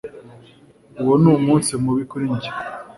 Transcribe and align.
uwo 1.01 1.13
ni 1.21 1.27
umunsi 1.35 1.71
mubi 1.83 2.03
kuri 2.11 2.25
njye 2.33 2.51